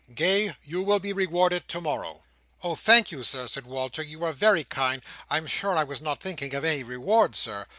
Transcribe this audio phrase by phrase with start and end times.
[0.15, 2.23] Gay, you will be rewarded to morrow."
[2.63, 2.73] "Oh!
[2.73, 4.01] thank you, Sir," said Walter.
[4.01, 5.03] "You are very kind.
[5.29, 7.67] I'm sure I was not thinking of any reward, Sir."